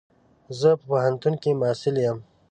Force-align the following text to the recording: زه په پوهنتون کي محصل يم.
زه 0.59 0.69
په 0.79 0.85
پوهنتون 0.89 1.33
کي 1.41 1.51
محصل 1.61 1.95
يم. 2.05 2.17